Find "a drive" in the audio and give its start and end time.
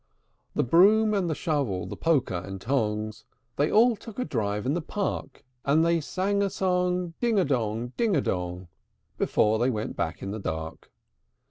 4.17-4.65